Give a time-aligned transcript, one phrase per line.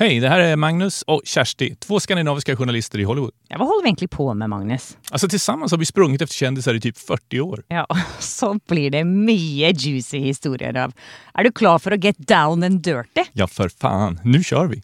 [0.00, 3.30] Hej, det här är Magnus och Kersti, två skandinaviska journalister i Hollywood.
[3.48, 4.98] Ja, vad håller vi egentligen på med, Magnus?
[5.10, 7.64] Alltså tillsammans har vi sprungit efter kändisar i typ 40 år.
[7.68, 7.86] Ja,
[8.18, 10.92] så blir det mycket juicy historier av.
[11.34, 13.24] Är du klar för att get down and dirty?
[13.32, 14.20] Ja, för fan.
[14.24, 14.82] Nu kör vi!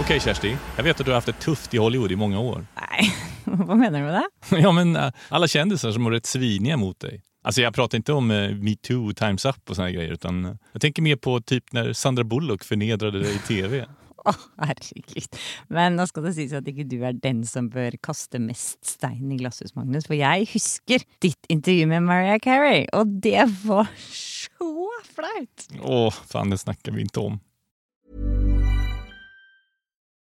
[0.00, 2.66] Okej Kersti, jag vet att du har haft det tufft i Hollywood i många år.
[2.90, 3.14] Nej,
[3.44, 4.60] vad menar du med det?
[4.60, 7.22] Ja, men äh, alla kändisar som har rätt sviniga mot dig.
[7.48, 10.80] Alltså jag pratar inte om uh, metoo, times up och såna grejer utan uh, jag
[10.80, 13.86] tänker mer på typ när Sandra Bullock förnedrade dig i tv.
[14.24, 15.36] Å, herregud.
[15.72, 19.32] Men nå skal det sies at ikke du er den som bør kaste mest stein
[19.32, 20.04] i glasshus, Magnus.
[20.10, 25.68] For jeg husker ditt intervju med Mariah Carey, og det var så flaut.
[25.80, 27.40] Åh, fan det snackar vi inte om.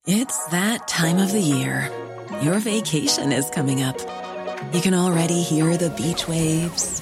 [0.07, 1.91] It's that time of the year.
[2.41, 3.99] Your vacation is coming up.
[4.73, 7.01] You can already hear the beach waves,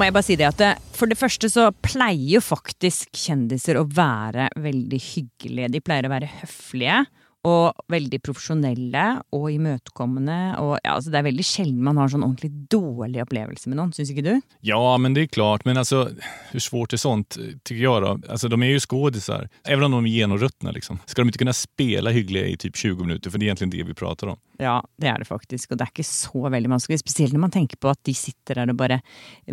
[0.00, 3.78] må jeg bare si det at det, For det første så pleier jo faktisk kjendiser
[3.80, 5.72] å være veldig hyggelige.
[5.76, 7.02] De pleier å være høflige
[7.48, 9.04] og veldig profesjonelle
[9.36, 10.38] og imøtekommende.
[10.60, 13.94] Og ja, altså Det er veldig sjelden man har sånn ordentlig dårlig opplevelse med noen,
[13.96, 14.34] syns ikke du?
[14.60, 15.64] Ja, men det är klart.
[15.64, 16.10] Men altså,
[16.50, 18.18] hur svårt är sånt, tycker jag då?
[18.28, 19.48] Alltså, de är ju skådisar.
[19.64, 20.98] Även om de är genomruttna, liksom.
[21.06, 23.30] ska de inte kunna spela hyggliga i typ 20 minuter?
[23.30, 24.38] För det är egentligen det vi pratar om.
[24.60, 25.72] Ja, det er det faktisk.
[25.72, 27.00] Og det er ikke så veldig vanskelig.
[27.00, 29.00] Spesielt når man tenker på at de sitter der og bare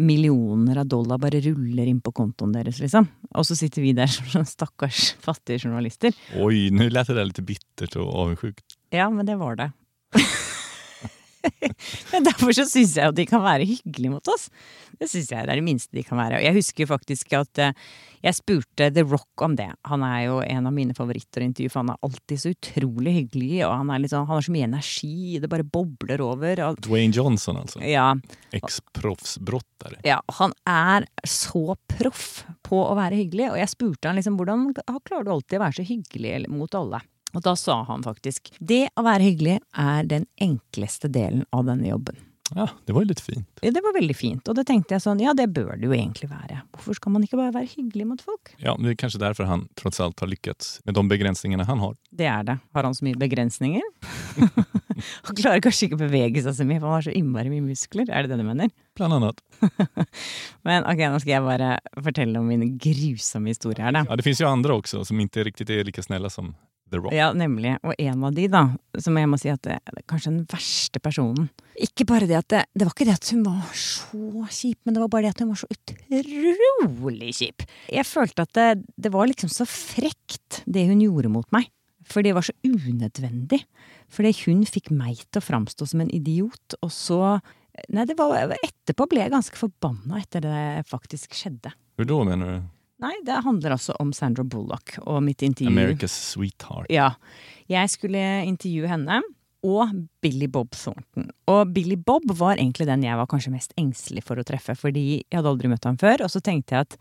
[0.04, 3.08] millioner av dollar bare ruller inn på kontoen deres, liksom.
[3.32, 6.16] Og så sitter vi der som sånne stakkars fattige journalister.
[6.36, 8.66] Oj, nu lät det där lite bittert och avundsjukt.
[8.90, 9.72] Ja, men det var det.
[12.12, 14.48] men derfor så syns jeg at de kan være hyggelige mot oss.
[14.98, 16.40] Det syns jeg det er det minste de kan være.
[16.40, 17.88] Og jeg husker faktisk at eh,
[18.26, 19.70] jeg spurte The Rock om det.
[19.88, 23.14] Han er jo en av mine favoritter å intervjue, for han er alltid så utrolig
[23.20, 26.64] hyggelig, og han, er liksom, han har så mye energi, det bare bobler over.
[26.84, 27.82] Dwayne Johnson alltså.
[27.86, 28.10] ja,
[28.58, 30.02] Ex-proffsbrottare.
[30.08, 34.72] ja, han er så proff på å være hyggelig, og jeg spurte han liksom hvordan
[35.06, 37.04] klarer du alltid å være så hyggelig mot alle?
[37.36, 41.90] Og da sa han faktisk det å være hyggelig er den enkleste delen av denne
[41.90, 42.16] jobben.
[42.56, 43.60] Ja, det var ju lite fint.
[43.62, 45.92] Ja, Det var veldig fint, og det tenkte jeg sånn, ja det bør det jo
[45.92, 46.62] egentlig være.
[46.72, 48.54] Hvorfor skal man ikke bare være hyggelig mot folk?
[48.58, 51.96] Ja, det är kanske därför han trots allt har lyckats med de begränsningarna han har.
[52.10, 52.58] Det er det.
[52.74, 53.82] Har han så mye begrensninger?
[55.28, 57.66] han klarer kanskje ikke å bevege seg så mye, for han har så innmari mye
[57.68, 58.08] muskler.
[58.08, 58.72] Er det det du mener?
[58.96, 59.44] Bland annat.
[60.68, 64.06] Men ok, nå skal jeg bare fortelle om min grusomme historie her, da.
[64.08, 66.56] Ja, det finns ju andra också som inte riktigt är lika snälla som
[66.92, 67.14] The Rock.
[67.16, 67.76] Ja, nemlig.
[67.84, 68.64] Og en av de, da,
[69.04, 71.50] som jeg må si at det er kanskje den verste personen
[71.84, 74.96] Ikke bare det at det, det var ikke det at hun var så kjip, men
[74.96, 77.66] det var bare det at hun var så utrolig kjip.
[77.92, 81.70] Jeg følte at det, det var liksom så frekt, det hun gjorde mot meg.
[82.08, 83.60] For det var så unødvendig.
[84.08, 87.22] Fordi hun fikk meg til å framstå som en idiot, og så
[87.94, 91.70] Nei, det var Etterpå ble jeg ganske forbanna etter det faktisk skjedde.
[92.00, 92.64] Hur då menar du?
[93.04, 95.70] Nei, det handler altså om Sandra Bullock og mitt intervju.
[95.70, 96.90] America's Sweetheart.
[96.90, 97.12] Ja.
[97.70, 99.22] Jeg skulle intervjue henne
[99.68, 101.30] og Billy Bob Thornton.
[101.50, 105.06] Og Billy Bob var egentlig den jeg var kanskje mest engstelig for å treffe, fordi
[105.20, 106.24] jeg hadde aldri møtt ham før.
[106.26, 106.98] Og så tenkte jeg at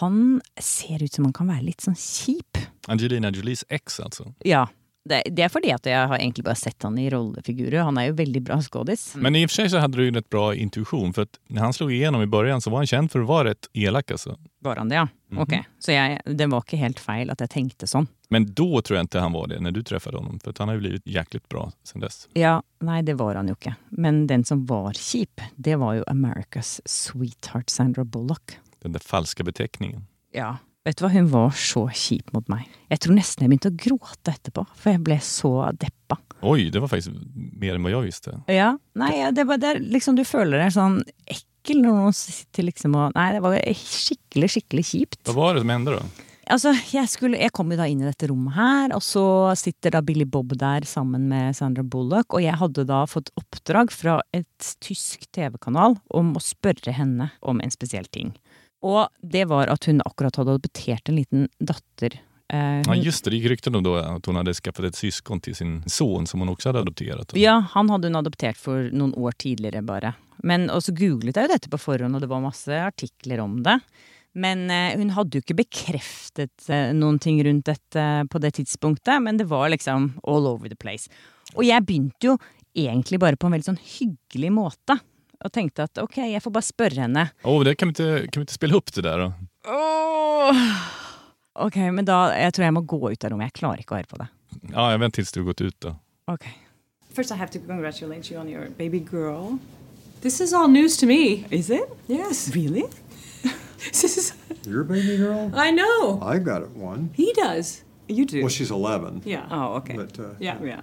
[0.00, 2.62] han ser ut som han kan være litt sånn kjip.
[2.90, 4.30] Angelina Jolies ex alltså.
[4.46, 4.66] Ja.
[5.04, 7.82] Det, det er fordi at jeg har egentlig bare sett han i rollefigurer.
[7.84, 9.14] Han er jo veldig bra skådis.
[9.16, 11.62] Men i och för sig så hade du ju rätt bra intuition för att när
[11.62, 14.38] han slog igenom i början så var han känd för att vara rätt elak alltså.
[14.58, 15.08] Var han det, ja?
[15.36, 15.52] Ok.
[15.78, 18.06] Så jeg, det var ikke helt feil at jeg tenkte sånn.
[18.30, 20.68] Men då tror jag inte han var det när du träffade honom för att han
[20.68, 22.28] har ju blivit jäkligt bra sen dess.
[22.32, 23.74] Ja, nei, det var han jo ikke.
[23.88, 28.58] Men den som var kjip, det var jo America's sweetheart Sandra Bullock.
[28.82, 30.06] Den där falska beteckningen.
[30.32, 30.56] Ja.
[30.84, 32.66] Vet du hva, hun var så kjip mot meg.
[32.92, 36.18] Jeg tror nesten jeg begynte å gråte etterpå, for jeg ble så deppa.
[36.44, 38.34] Oj, det var faktiskt mer än vad jag visste.
[38.52, 42.16] Ja, nei, ja, det var det er liksom Du føler deg sånn ekkel når noen
[42.18, 45.22] sitter liksom og Nei, det var skikkelig, skikkelig kjipt.
[45.30, 46.04] Vad var det som hände då?
[46.52, 49.24] Altså, jeg, skulle, jeg kom jo da inn i dette rommet her, og så
[49.56, 53.88] sitter da Billy Bob der sammen med Sandra Bullock, og jeg hadde da fått oppdrag
[53.94, 58.34] fra et tysk TV-kanal om å spørre henne om en spesiell ting.
[58.84, 62.18] Og det var at hun akkurat hadde adoptert en liten datter.
[62.52, 65.40] Eh, Ja, just det, det gick rykten om då att hon hade skaffat ett syskon
[65.40, 67.32] till sin son som hon också hade adopterat.
[67.36, 70.14] ja, han hadde hun adoptert for noen år tidligere, bare.
[70.44, 73.78] Men så googlet jeg jo dette på forhånd, og det var masse artikler om det.
[74.34, 79.22] Men eh, hun hadde jo ikke bekreftet eh, noen ting rundt dette på det tidspunktet,
[79.22, 81.08] men det var liksom all over the place.
[81.54, 82.36] Og jeg begynte jo
[82.74, 84.98] egentlig bare på en veldig sånn hyggelig måte.
[85.44, 87.26] Og tenkte at ok, jeg får bare spørre henne.
[87.44, 89.32] Åh, det kan vi, inte, kan vi inte spela upp det där då?
[91.54, 93.52] Ok, men da jeg tror jeg må gå ut av rommet.
[93.52, 94.28] Jeg klarer ikke å høre på det.
[94.72, 95.96] Ja, jag väntar tills du gått ut då.
[96.26, 96.48] Ok.
[97.14, 99.58] First, I have to congratulate you on your baby girl.
[100.20, 101.44] This is all news to me.
[101.50, 101.84] Is it?
[102.08, 102.48] Yes.
[102.54, 102.84] Really?
[103.92, 104.34] This is,
[104.66, 105.52] Your baby girl?
[105.54, 106.18] I know.
[106.22, 107.10] I got it one.
[107.14, 107.84] He does.
[108.08, 108.40] You do?
[108.40, 109.22] Well, she's 11.
[109.24, 109.46] Yeah.
[109.50, 109.96] Oh, okay.
[109.96, 110.56] But uh, yeah.
[110.62, 110.80] yeah.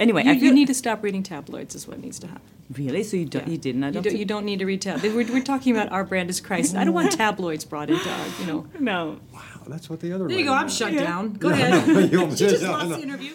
[0.00, 2.42] Anyway, You, I you need to stop reading tabloids, is what needs to happen.
[2.78, 3.02] Really?
[3.02, 3.48] So you, do, Yeah.
[3.48, 4.18] you didn't You don't, it?
[4.18, 5.14] you don't need to read tabloids.
[5.14, 6.76] We're, we're talking about our brand is Christ.
[6.76, 8.66] I don't want tabloids brought into our, you know.
[8.78, 9.16] No.
[9.32, 10.52] wow, that's what the other There you go.
[10.52, 10.72] lady I'm meant.
[10.72, 11.32] shut down.
[11.40, 12.12] Go no, ahead.
[12.12, 12.96] you- just yeah, lost know.
[12.96, 13.32] the interview.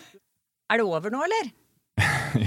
[0.71, 1.51] Er det over nå, eller?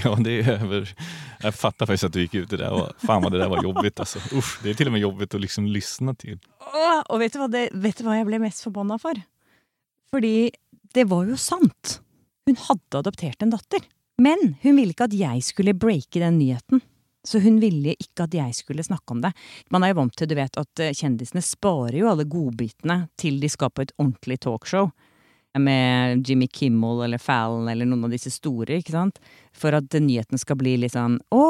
[0.04, 0.94] Ja, det är över.
[1.42, 3.62] Jag fattar faktiskt att du gick ut det där och fan vad det där var
[3.62, 4.18] jobbigt alltså.
[4.32, 6.38] Usch, det är till och med jobbigt att liksom lyssna till.
[6.60, 9.20] Åh, og vet du, hva det, vet du hva jeg ble mest forbanna for?
[10.10, 10.50] Fordi
[10.94, 12.00] det var jo sant.
[12.46, 13.84] Hun hadde adoptert en datter.
[14.22, 16.80] Men hun ville ikke at jeg skulle breake den nyheten.
[17.26, 19.32] Så hun ville ikke at jeg skulle snakke om det.
[19.74, 23.40] Man er jo vant til du vet, at eh, kjendisene sparer jo alle godbitene til
[23.42, 24.92] de skal på et ordentlig talkshow.
[25.56, 28.76] Med Jimmy Kimmel eller Fallon eller noen av disse store.
[28.76, 29.18] ikke sant?
[29.56, 31.44] For at nyheten skal bli litt sånn Å,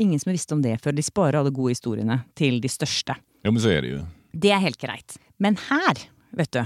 [0.00, 0.96] ingen som visste om det før.
[0.96, 3.18] De sparer alle gode historiene til de største.
[3.44, 4.00] Jo, men så är det ju.
[4.32, 5.18] Det er helt greit.
[5.38, 6.64] Men her, vet du,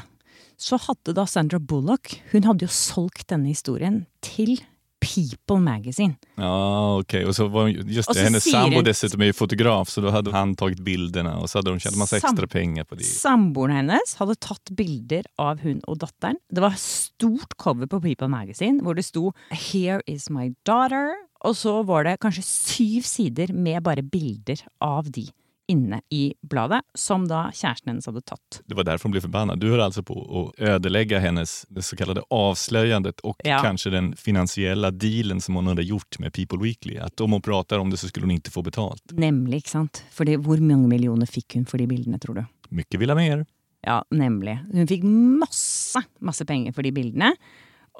[0.56, 4.60] så hadde da Sandra Bullock Hun hadde jo solgt denne historien til
[5.04, 6.14] People Magazine.
[6.34, 7.24] Ja, okej.
[7.26, 10.00] Och så var just Och det, så hennes sambo den- dessutom är ju fotograf så
[10.00, 12.94] då hade han tagit bilderna och så hade de tjänat massa Sam- extra pengar på
[12.94, 13.04] det.
[13.04, 16.36] Samboeren hennes hadde tatt bilder av hun og datteren.
[16.50, 21.12] Det var stort cover på People Magazine hvor det sto 'Here is my daughter'.
[21.44, 25.26] Og så var det kanskje syv sider med bare bilder av de
[25.68, 28.60] inne i bladet, som da kjæresten hennes hadde tatt.
[28.66, 29.60] Det var därför hon blev förbannad.
[29.60, 30.16] Du höll alltså på
[30.54, 33.58] att ödelägga hennes det så kallade avslöjandet och Ja.
[33.62, 36.96] kanske den finansiella dealen som hon hade gjort med People Weekly.
[36.98, 39.02] Att om hon pratar om det så skulle hon inte få betalt.
[39.12, 40.04] Nemlig, ikke sant?
[40.10, 42.44] Fordi hvor mange millioner fikk hun for de bildene, tror du?
[42.68, 43.46] Mycket vill ha mer.
[43.86, 44.58] Ja, nemlig.
[44.72, 47.34] Hun fikk masse, masse penger for de bildene.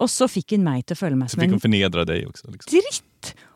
[0.01, 2.51] Og så hun meg til å føle meg Så fick hon förnedra dig också.
[2.51, 2.71] Liksom.
[2.71, 3.05] dritt!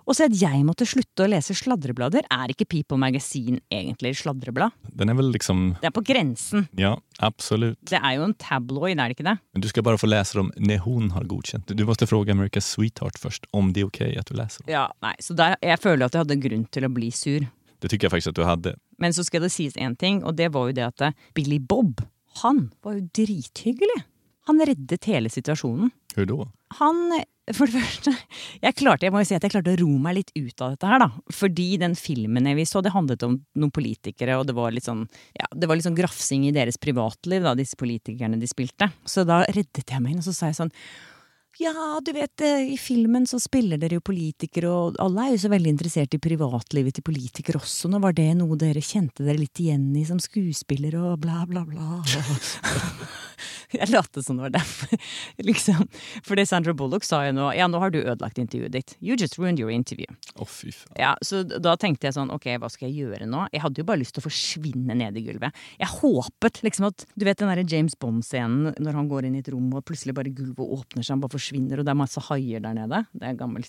[0.08, 2.24] Og så at jeg måtte slutte å lese sladreblader.
[2.32, 4.72] Er ikke People Magazine egentlig sladreblad?
[4.88, 6.66] Den är väl liksom, Det er på grensen.
[6.72, 7.78] ja absolut.
[7.90, 9.36] Det er jo en tabloid, er det ikke det?
[9.52, 11.66] Men du ska bara få läsa dem när hon har godkänt.
[11.68, 14.72] Du måste fråga America's Sweetheart först om det är okej att du läser dem.
[14.72, 17.46] Ja, nei, Så der, jeg føler at jeg hadde grunn til å bli sur.
[17.80, 18.76] Det tycker jag faktiskt att du hade.
[18.98, 21.58] Men så skal det sies én ting, og det var jo det at eh, Billy
[21.58, 22.00] Bob,
[22.42, 24.02] han var jo drithyggelig.
[24.46, 25.90] Han reddet hele situasjonen.
[26.14, 26.48] Hur då?
[26.78, 27.22] Han,
[27.56, 28.12] for det første
[28.62, 30.74] jeg, klarte, jeg må jo si at jeg klarte å ro meg litt ut av
[30.74, 31.08] dette her, da.
[31.34, 35.04] Fordi den filmen vi så, det handlet om noen politikere, og det var litt sånn
[35.38, 38.90] ja, det var litt sånn grafsing i deres privatliv, da, disse politikerne de spilte.
[39.08, 40.74] Så da reddet jeg meg inn, og så sa jeg sånn
[41.58, 45.40] ja, du vet, eh, i filmen så spiller dere jo politikere, og alle er jo
[45.42, 47.90] så veldig interessert i privatlivet til politikere også.
[47.90, 51.64] Nå var det noe dere kjente dere litt igjen i som skuespillere, og bla, bla,
[51.66, 52.02] bla.
[53.68, 54.94] Jeg lot som det var derfor.
[55.44, 55.82] liksom.
[56.24, 58.94] For det Sandra Bullock sa jo nå Ja, nå har du ødelagt intervjuet ditt.
[59.04, 60.08] You just ruined your interview.
[60.38, 60.94] Fan.
[60.96, 63.44] Ja, Så da tenkte jeg sånn, ok, hva skal jeg gjøre nå?
[63.52, 65.56] Jeg hadde jo bare lyst til å forsvinne ned i gulvet.
[65.78, 69.42] Jeg håpet liksom at Du vet den derre James Bond-scenen når han går inn i
[69.44, 72.20] et rom, og plutselig bare gulvet åpner seg, han bare forsvinner, og det er masse
[72.28, 73.00] haier der nede.
[73.12, 73.64] Det er en gammel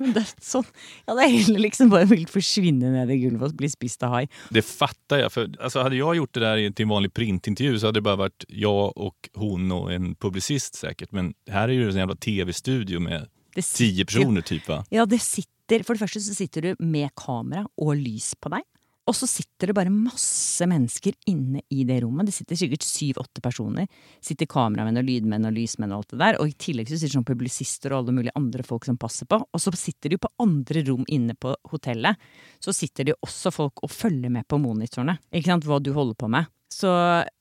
[0.00, 0.64] men det er sånn.
[1.06, 4.26] Jeg hadde heller liksom bare villet forsvinne ned i gulvet og bli spist av hai.
[4.50, 5.32] Det fattar jag.
[5.32, 8.02] För, alltså, hade jag gjort det där i- till en vanlig printintervju så hade det
[8.02, 11.12] bara varit jag och hon och en publicist säkert.
[11.12, 13.28] Men här är ju en jävla tv-studio med
[13.74, 14.84] tio personer typ va?
[14.90, 18.62] Ja, det sitter For det første så sitter du med kamera og lys på deg.
[19.06, 22.26] Og så sitter det bare masse mennesker inne i det rommet.
[22.26, 23.86] Det sitter sikkert syv-åtte personer.
[24.24, 26.38] Sitter kameramenn og lydmenn og lysmenn og alt det der.
[26.42, 29.38] Og i tillegg så sitter sånn publisister og alle mulige andre folk som passer på.
[29.38, 32.18] Og så sitter de jo på andre rom inne på hotellet.
[32.58, 35.20] Så sitter det jo også folk og følger med på monitorene.
[35.30, 36.50] Ikke sant, hva du holder på med.
[36.72, 36.90] Så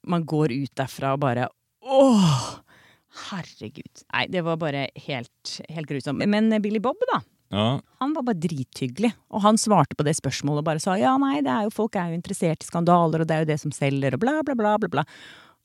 [0.05, 1.50] man går ut derfra og bare
[1.86, 2.45] Åh!
[3.29, 4.03] Herregud.
[4.12, 6.22] Nei, det var bare helt, helt grusomt.
[6.27, 7.22] Men Billy Bob, da.
[7.54, 7.82] Ja.
[8.02, 11.42] Han var bare drithyggelig, og han svarte på det spørsmålet og bare sa ja, nei,
[11.46, 13.72] det er jo, folk er jo interessert i skandaler, og det er jo det som
[13.75, 15.06] selger, og bla, bla, bla, bla, bla.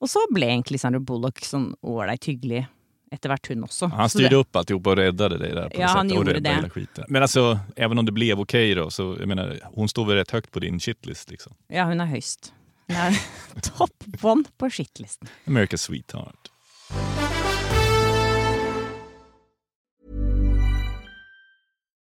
[0.01, 2.67] Og så ble egentlig Sandra Bullock sånn ålreit hyggelig
[3.13, 3.89] etter hvert, hun også.
[3.91, 6.07] Han styrde upp alltihopa och räddade dig där på Ja, han.
[6.11, 6.55] Och gjorde räddade det.
[6.57, 7.05] hela skiten.
[7.09, 10.31] Men alltså, även om det blev okej då, så jag menar, hon står väl rätt
[10.31, 11.53] högt på din shitlist liksom.
[11.69, 12.53] Ja, hun er høyst.
[12.89, 13.19] Hun er
[13.77, 15.29] topp one på skittlisten.
[15.47, 16.51] America's Sweetheart.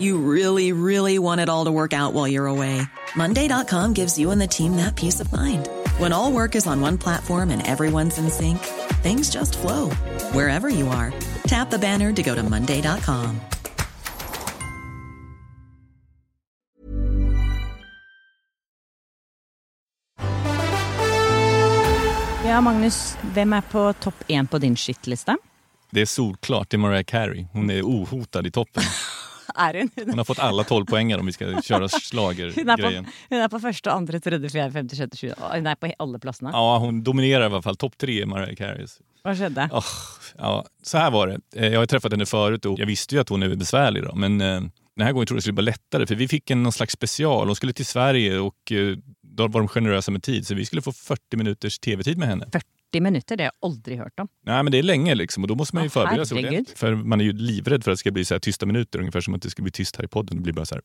[0.00, 2.80] You really, really want it all to work out while you're away.
[3.14, 5.68] Monday.com gives you and the team that peace of mind.
[5.98, 8.58] When all work is on one platform and everyone's in sync,
[9.02, 9.90] things just flow
[10.32, 11.12] wherever you are.
[11.46, 13.40] Tap the banner to go to Monday.com.
[22.44, 25.36] Ja, Magnus, hvem er på topp én på din shitliste?
[25.90, 27.46] Det är solklart, det är Mariah Carey.
[27.52, 28.82] Hon är ohotad i toppen.
[29.74, 29.90] Hun?
[29.96, 33.06] Hun Hon har fått alla 12 poänger om vi ska köra er, på, schlagergrejen.
[33.30, 35.50] hun er på første, andre, tredje, fjerde, femte, sjette, sjuende.
[35.54, 36.50] Hun er på alle plassene.
[36.54, 37.76] Ja, hon dominerar i alla fall.
[37.76, 38.98] Topp tre är Mariah Careys.
[39.24, 39.68] Hva skjedde?
[39.72, 39.84] Åh,
[40.38, 41.38] ja, så här var det.
[41.56, 44.02] Eh, Jag har träffat henne förut och jag visste ju att hon är besvärlig.
[44.04, 44.60] Då, men eh,
[44.96, 46.92] den här gången trodde jag det skulle vara lättare för vi fick en någon slags
[46.92, 47.46] special.
[47.46, 50.82] Hon skulle till Sverige och eh, då var de generösa med tid så vi skulle
[50.82, 52.44] få 40 minuters tv-tid med henne.
[52.52, 52.64] 40
[53.00, 54.28] minutter, det har jeg aldri hørt om.
[54.46, 56.78] Nej, men det är länge liksom och då måste man ju Åh, förbereda sig ordentligt.
[56.78, 59.20] För man är ju livrädd för att det ska bli så här tysta minuter, ungefär
[59.20, 60.36] som att det ska bli tyst här i podden.
[60.36, 60.82] Det blir bara så här.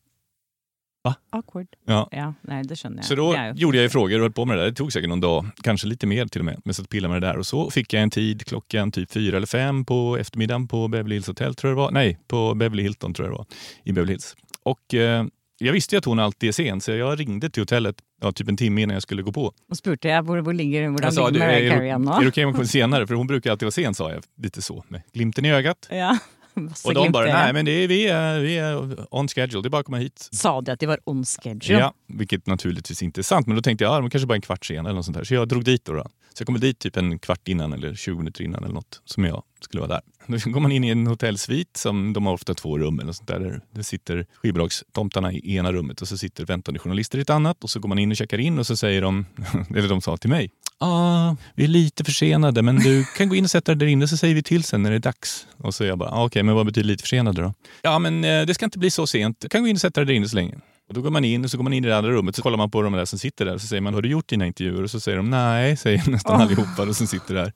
[1.29, 1.67] Awkward.
[1.85, 2.07] Ja.
[2.11, 3.05] Ja, nei, det skjønner jeg.
[3.05, 4.69] Så då jo- gjorde jag ju frågor och höll på med det där.
[4.69, 6.61] Det tog säkert någon dag, kanske lite mer till och med.
[6.65, 9.37] Men så pillade med det där och så fick jag en tid klockan typ fyra
[9.37, 11.91] eller fem på eftermiddagen på Beverly Hills Hotel tror jag det var.
[11.91, 13.45] Nej, på Beverly Hilton tror jag det var.
[13.83, 14.35] I Beverly Hills.
[14.63, 15.25] Och eh,
[15.57, 18.49] jag visste ju att hon alltid är sen så jag ringde till hotellet ja, typ
[18.49, 19.53] en timme innan jag skulle gå på.
[19.71, 22.21] Og spurte jeg hvor, hvor ligger, hvordan Jag sa, ligger "Du, Mariah är, Carey är
[22.21, 23.07] det okej om jag kommer senare?
[23.07, 24.23] För hon brukar alltid vara sen sa jag.
[24.37, 25.87] Lite så med glimten i ögat.
[25.91, 26.17] Ja.
[26.85, 29.69] Och de bara, nej men det är, vi, är, vi är on schedule, det är
[29.69, 30.29] bara att komma hit.
[30.31, 31.79] Sa de at de var on schedule?
[31.79, 33.47] Ja, vilket naturligtvis inte är sant.
[33.47, 35.17] Men då tänkte jag, ja, de kanske bara är en kvart sen eller något sånt
[35.17, 35.23] där.
[35.23, 35.93] Så jag drog dit då.
[35.93, 36.03] då.
[36.37, 39.25] Så jag kom dit typ en kvart innan eller 20 minuter innan eller något som
[39.25, 40.01] jag skulle vara där.
[40.27, 43.27] Då går man in i en hotellsvit som de har ofta två rum eller sånt
[43.27, 43.61] där.
[43.71, 47.63] Det sitter skivbolagstomtarna i ena rummet och så sitter väntande journalister i ett annat.
[47.63, 49.25] Och så går man in och checkar in och så säger de,
[49.75, 53.43] eller de sa till mig, ah, vi är lite försenade men du kan gå in
[53.43, 55.47] och sätta dig där inne så säger vi till sen när det är dags.
[55.57, 57.53] Och så är jag bara, ah, okej men vad betyder lite försenade då?
[57.81, 60.01] Ja men eh, det ska inte bli så sent, du kan gå in och sätta
[60.01, 60.55] dig där inne så länge.
[60.87, 62.41] Och då går man in och så går man in i det andra rummet så
[62.41, 64.27] kollar man på de där som sitter där och så säger man, har du gjort
[64.27, 64.83] dina intervjuer?
[64.83, 67.53] Och så säger de, nej, säger nästan allihopa och som sitter där.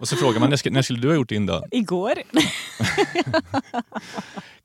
[0.00, 1.64] Och så frågar man, när, när skulle du ha gjort din dag?
[1.70, 2.14] Igår?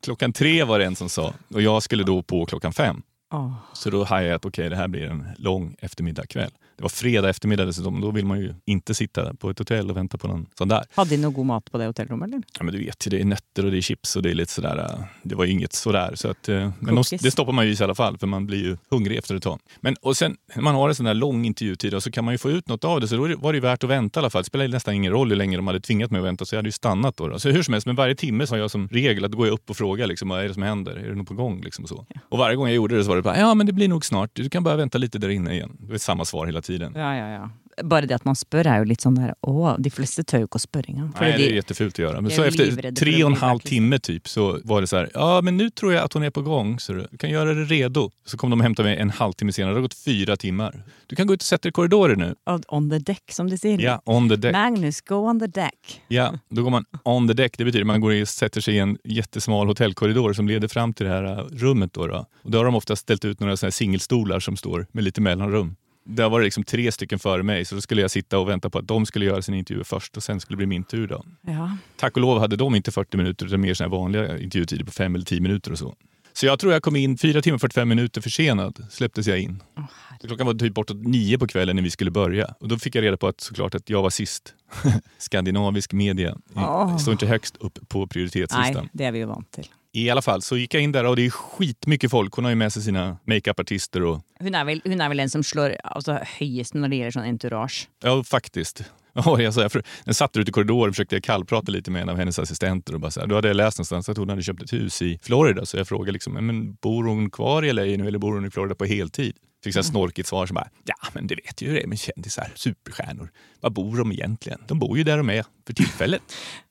[0.04, 3.02] Klockan tre var det en som sa och jag skulle då på klockan fem.
[3.32, 3.52] Åh.
[3.72, 6.50] Så då hajade jag att okej, det här blir en lång eftermiddag kväll.
[6.82, 8.00] Det var fredag eftermiddag dessutom.
[8.00, 10.84] Då vill man ju inte sitta på ett hotell och vänta på någon sån där.
[10.94, 12.42] Hadde de noe god mat på det hotellrommet, eller?
[12.58, 14.34] Ja, men du vet ju, det är nötter och det är chips och det är
[14.34, 14.78] lite sådär.
[14.78, 16.12] äh, Det var ju inget sådär.
[16.14, 18.58] Så att, äh, men de, det stoppar man ju i alla fall för man blir
[18.58, 19.60] ju hungrig efter ett tag.
[19.80, 22.38] Men och sen när man har en sån där lång intervjutid så kan man ju
[22.38, 23.08] få ut något av det.
[23.08, 24.42] Så då var det ju värt att vänta i alla fall.
[24.42, 26.58] Det spelar nästan ingen roll hur länge de hade tvingat mig att vänta så jag
[26.58, 27.28] hade ju stannat då.
[27.28, 27.38] då.
[27.38, 29.70] Så hur som helst, men varje timme så har jag som regel att jag upp
[29.70, 30.92] och frågar liksom, vad är det som händer?
[30.92, 31.62] Är det något på gång?
[31.62, 32.06] Liksom, och, så.
[32.28, 34.04] och varje gång jag gjorde det så var det bara, ja men det blir nog
[34.04, 34.30] snart.
[34.32, 35.76] Du kan bara vänta lite där inne igen.
[35.78, 36.71] Det var samma svar hela tiden.
[36.80, 37.50] Ja, ja, ja.
[37.82, 40.48] Bare det at man spør er jo litt sånn der Å, de fleste tør jo
[40.50, 41.12] ikke å spørre engang.
[41.20, 42.20] Nej, det är jättefult att göra.
[42.20, 44.96] Men så är efter tre att och en halv timme typ så var det så
[44.96, 47.54] här, ja men nu tror jag att hon är på gång så du kan göra
[47.54, 48.10] det redo.
[48.24, 50.84] Så kom de och hämtade mig en halvtimme senare, det har gått fyra timmar.
[51.06, 52.34] Du kan gå ut och sätta dig i korridoren nu.
[52.68, 53.78] on the deck, som de sier.
[53.80, 54.52] Ja, on the deck.
[54.52, 56.02] Magnus, go on the deck.
[56.08, 57.58] Ja, då går man on the deck.
[57.58, 60.92] Det betyder att man går och sätter sig i en jättesmal hotellkorridor som leder fram
[60.92, 61.92] till det här äh, rummet.
[61.92, 62.26] Då, då.
[62.42, 65.20] Och då har de ofta ställt ut några såna här singelstolar som står med lite
[65.20, 65.76] mellanrum.
[66.04, 68.70] Där var det liksom tre stycken före mig så då skulle jag sitta och vänta
[68.70, 71.06] på att de skulle göra sin intervju först och sen skulle det bli min tur.
[71.08, 71.24] Då.
[71.40, 71.76] Ja.
[71.96, 75.14] Tack och lov hade de inte 40 minuter utan mer såna vanliga intervjutider på 5
[75.14, 75.94] eller 10 minuter och så.
[76.32, 79.62] Så jag tror jag kom in 4 timmar och 45 minuter försenad, släpptes jag in.
[80.20, 82.54] Så klockan var typ bortåt nio på kvällen när vi skulle börja.
[82.60, 84.54] Och då fick jag reda på att såklart att jag var sist.
[85.18, 86.98] Skandinavisk media Åh.
[86.98, 88.88] står inte högst upp på prioritetslistan.
[88.92, 89.68] det er vi jo vant til.
[89.94, 92.34] I alla fall så gick jag in där och det är skitmycket folk.
[92.34, 95.30] Hon har ju med sig sina makeupartister och Hun er vel, hun er vel en
[95.30, 97.88] som slår altså, høyest når det gjelder sånn entourage.
[98.02, 98.84] Ja, faktiskt.
[99.14, 99.68] Ja, jag, så
[100.04, 102.94] jag satt ute i korridoren och försökte kallprata lite med en av hennes assistenter.
[102.94, 105.02] Och bara så här, då hade jag läst någonstans att hon hade köpt ett hus
[105.02, 105.66] i Florida.
[105.66, 108.50] Så jag frågade liksom, men bor hon kvar i LA nu eller bor hon i
[108.50, 109.36] Florida på heltid?
[109.64, 111.86] Fick så här snorkigt svar som bara, ja men det vet ju hur det är
[111.86, 113.30] med kändisar, superstjärnor.
[113.62, 114.58] Var bor de egentligen?
[114.68, 115.44] De bor ju där de är.
[115.66, 116.22] för tillfället.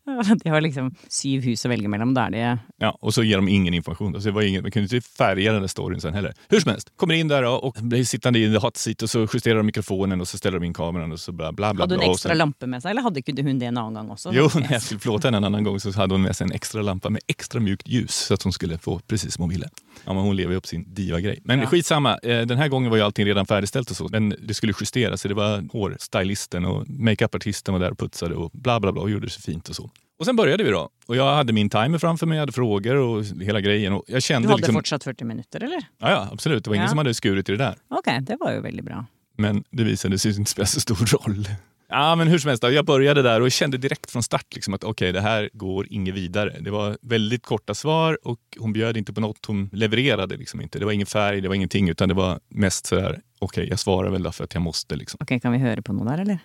[0.44, 2.14] De har liksom syv hus att välja mellan.
[2.14, 4.16] Då är det Ja, och så ger de ingen information.
[4.16, 6.34] Alltså det var ingen, man kunde inte färga den där storyn sen heller.
[6.50, 9.58] Hur som helst, kommer in där och blir sittande i hot seat och så justerar
[9.58, 11.84] de mikrofonen och så ställer de in kameran och så bla bla bla.
[11.84, 14.10] Hade hon extra sen- lampa med sig, eller hade inte hon det en annan gång
[14.12, 14.32] också?
[14.34, 16.52] Jo, när jag skulle plåta henne en annan gång så hade hon med sig en
[16.52, 19.70] extra lampa med extra mjukt ljus så att hon skulle få precis som hon ville.
[20.06, 21.40] Ja, men hon lever ju upp sin diva-grej.
[21.44, 21.66] Men Ja.
[21.68, 24.08] skitsamma, eh, den här gången var ju allting redan färdigställt och så.
[24.12, 28.52] Men det skulle justeras, så det var hårstylisten och makeupartisten var där och putsade och
[28.54, 29.90] bla bla bla och gjorde så fint och så.
[30.20, 30.90] Och sen började vi då.
[31.06, 33.94] Och jag hade min timer framför mig, jag hade frågor och hela grejen.
[33.94, 34.76] Och jag Du kände hade liksom...
[34.76, 35.78] fortsatt 40 minuter, eller?
[36.00, 36.64] Ja, ja, absolut.
[36.64, 36.90] Det var ingen Ja.
[36.90, 37.76] som hade skurit i det där.
[37.90, 39.06] Okej, det var ju väldigt bra.
[39.38, 40.96] Men det visade sig inte spela så stor
[41.26, 41.48] roll.
[41.90, 44.84] Ja, men hur som helst, jag började där och kände direkt från start liksom att
[44.84, 46.58] okej, det här går inget vidare.
[46.60, 50.38] Det var väldigt korta svar och hon bjöd inte på något hon levererade.
[50.38, 50.80] Liksom inte.
[50.80, 54.10] Det var ingen färg, det var ingenting, utan det var mest sådär, okej, jag svarar
[54.10, 54.96] väl därför att jag måste.
[54.96, 55.18] Liksom.
[55.22, 56.40] Okej, kan vi höra på något där, eller?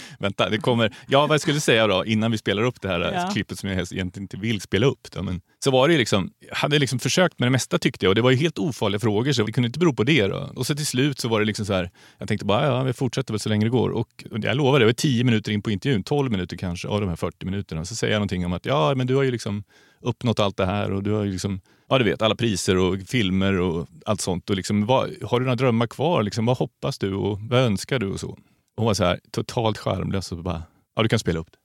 [0.18, 0.94] Vänta, det kommer.
[1.08, 3.30] Ja, vad jag skulle säga då, innan vi spelar upp det här Ja.
[3.32, 5.10] klippet som jag egentligen inte vill spela upp.
[5.12, 8.10] Då, men så var det liksom, jag hade liksom försökt med det mesta tyckte jag
[8.10, 10.26] och det var ju helt ofarliga frågor så det kunde inte bero på det.
[10.26, 10.50] Då.
[10.56, 12.92] Och så till slut så var det liksom så här, jag tänkte bara, ja, vi
[12.92, 13.90] fortsätter väl så länge det går.
[13.90, 17.00] Och, och jag lovar, det var 10 minuter in på intervjun, 12 minuter kanske av
[17.00, 17.84] de här 40 minuterna.
[17.84, 19.64] Så säger jag någonting om att ja, men du har ju liksom
[20.00, 22.96] uppnått allt det här och du har ju liksom, ja du vet, alla priser och
[23.06, 24.50] filmer och allt sånt.
[24.50, 26.22] Och liksom, vad, har du några drömmar kvar?
[26.22, 28.38] Liksom, vad hoppas du och vad önskar du och så?
[28.76, 30.62] Hon var så här totalt charmlös och bara,
[30.96, 31.58] ja du kan spela upp det.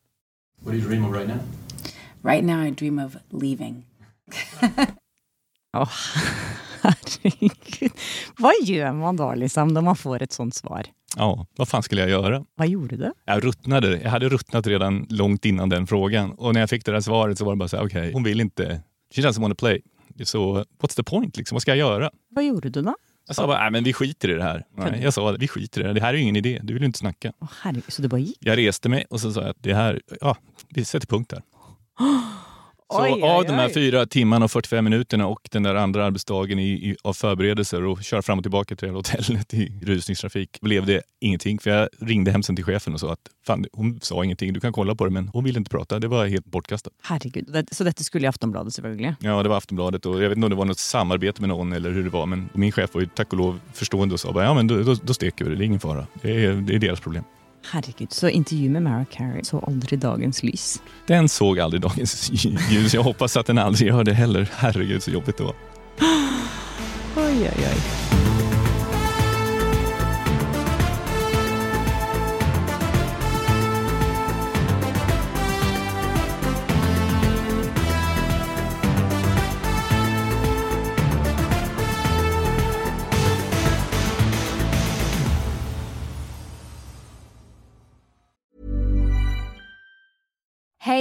[0.65, 1.37] What do you dream of right now?
[2.23, 3.85] Right now, I dream of leaving.
[5.77, 5.89] Åh,
[6.81, 7.91] herregud.
[8.37, 10.85] Vad gör man då liksom när man får ett sånt svar?
[11.15, 12.45] Ja, vad fan skulle jag göra?
[12.55, 13.13] Vad gjorde du?
[13.25, 14.01] Jag ruttnade.
[14.01, 16.31] Jag hade ruttnat redan långt innan den frågan.
[16.31, 18.23] Och när jag fick det där svaret så var det bara så här, okej, hon
[18.23, 18.81] vill inte.
[19.15, 19.81] She doesn't want to play.
[20.23, 21.55] Så what's the point liksom?
[21.55, 22.11] Vad ska jag göra?
[22.29, 22.95] Vad gjorde du då?
[23.27, 24.65] Jag sa bara, nej men vi skiter i det här.
[24.77, 25.93] Nej, jag sa, vi skiter i det.
[25.93, 26.59] Det här är ingen idé.
[26.63, 27.33] Du vill ju inte snacka.
[27.41, 28.37] Åh, herregud, så du bara gick?
[28.39, 30.37] Jag reste mig och så sa jag att det här, ja,
[30.69, 31.41] vi sätter punkt där.
[32.91, 33.73] Så Oj, oj, av de här oj.
[33.73, 38.03] fyra timmarna och 45 minuterna och den där andra arbetsdagen i, i, av förberedelser och
[38.03, 41.59] köra fram och tillbaka till det hotellet i rusningstrafik blev det ingenting.
[41.59, 44.59] För jag ringde hem sen till chefen och sa att fan, hon sa ingenting, du
[44.59, 45.99] kan kolla på det men hon ville inte prata.
[45.99, 46.93] Det var helt bortkastat.
[47.03, 49.15] Herregud, det, så detta skulle i Aftonbladet selvfølgelig.
[49.19, 51.73] Ja, det var Aftonbladet och jag vet inte om det var något samarbete med någon
[51.73, 54.31] eller hur det var men min chef var ju tack och lov förstående och sa
[54.33, 56.07] bara, ja men då, då, då steker vi det, det är ingen fara.
[56.21, 57.23] Det är, det är deras problem.
[57.71, 60.81] Herregud, så intervju med Mariah Carey så aldrig dagens lys.
[61.07, 62.31] Den såg aldrig dagens
[62.71, 62.93] ljus.
[62.93, 64.49] Jag hoppas att den aldrig gör det heller.
[64.55, 65.55] Herregud så jobbigt det var.
[67.15, 68.10] Oj, oj, oj.